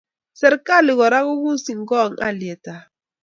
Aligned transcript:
Serikali 0.39 0.91
kora 0.99 1.19
kokusyi 1.25 1.73
kong 1.89 2.13
aletab. 2.27 2.81